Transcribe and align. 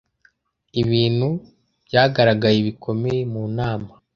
ibintu 0.81 1.29
byagaragaye 1.85 2.57
bikomeye 2.67 3.21
mu 3.33 3.43
nama 3.57 3.91